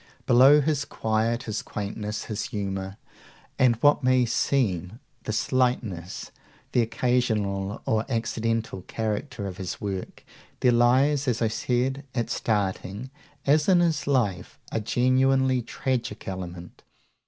Below 0.25 0.61
his 0.61 0.83
quiet, 0.83 1.43
his 1.43 1.61
quaintness, 1.61 2.23
his 2.23 2.45
humour, 2.45 2.97
and 3.59 3.75
what 3.83 4.03
may 4.03 4.25
seem 4.25 4.99
the 5.25 5.31
slightness, 5.31 6.31
the 6.71 6.81
occasional 6.81 7.83
or 7.85 8.03
accidental 8.09 8.81
character 8.81 9.45
of 9.45 9.57
his 9.57 9.79
work, 9.79 10.25
there 10.61 10.71
lies, 10.71 11.27
as 11.27 11.39
I 11.39 11.49
said 11.49 12.03
at 12.15 12.31
starting, 12.31 13.11
as 13.45 13.69
in 13.69 13.79
his 13.79 14.07
life, 14.07 14.57
a 14.71 14.79
genuinely 14.79 15.61
tragic 15.61 16.27
element. 16.27 16.81